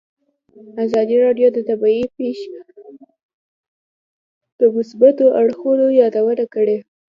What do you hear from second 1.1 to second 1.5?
راډیو